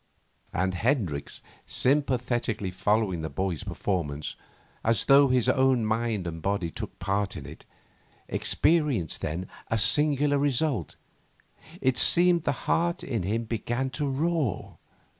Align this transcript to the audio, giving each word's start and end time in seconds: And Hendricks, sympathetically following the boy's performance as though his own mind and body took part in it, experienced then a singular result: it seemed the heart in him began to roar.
And 0.51 0.73
Hendricks, 0.73 1.43
sympathetically 1.67 2.71
following 2.71 3.21
the 3.21 3.29
boy's 3.29 3.63
performance 3.63 4.35
as 4.83 5.05
though 5.05 5.27
his 5.27 5.47
own 5.47 5.85
mind 5.85 6.25
and 6.25 6.41
body 6.41 6.71
took 6.71 6.97
part 6.97 7.37
in 7.37 7.45
it, 7.45 7.65
experienced 8.27 9.21
then 9.21 9.47
a 9.67 9.77
singular 9.77 10.39
result: 10.39 10.95
it 11.81 11.99
seemed 11.99 12.45
the 12.45 12.51
heart 12.65 13.03
in 13.03 13.21
him 13.21 13.43
began 13.43 13.91
to 13.91 14.09
roar. 14.09 14.79